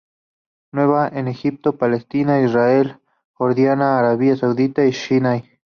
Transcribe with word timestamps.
Nativa 0.71 1.09
en 1.09 1.27
Egipto, 1.27 1.77
Palestina, 1.77 2.41
Israel, 2.41 2.99
Jordania, 3.33 3.99
Arabia 3.99 4.35
Saudí 4.35 4.73
y 4.75 4.91
Sinai. 4.93 5.43